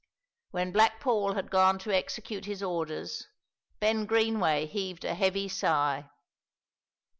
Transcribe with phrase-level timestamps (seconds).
[0.49, 3.27] When Black Paul had gone to execute his orders,
[3.79, 6.09] Ben Greenway heaved a heavy sigh.